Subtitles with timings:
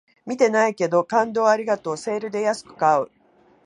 [0.25, 3.11] 見てないけど、感動をありがとうセールで安く買う